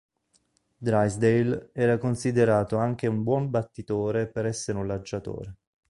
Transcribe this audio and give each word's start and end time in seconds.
Drysdale 0.79 1.69
era 1.73 1.99
considerato 1.99 2.77
anche 2.77 3.05
un 3.05 3.21
buon 3.21 3.51
battitore 3.51 4.25
per 4.25 4.47
essere 4.47 4.79
un 4.79 4.87
lanciatore. 4.87 5.57